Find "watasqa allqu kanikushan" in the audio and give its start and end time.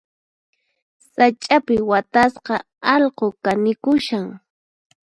1.89-4.25